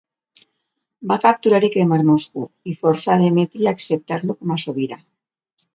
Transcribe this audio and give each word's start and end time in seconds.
Va 1.11 1.17
capturar 1.25 1.59
i 1.67 1.69
cremar 1.75 2.01
Moscou, 2.09 2.49
i 2.73 2.75
forçà 2.81 3.19
Demetri 3.27 3.69
a 3.71 3.77
acceptar-lo 3.79 4.39
com 4.41 4.57
a 4.57 4.61
sobirà. 4.65 5.01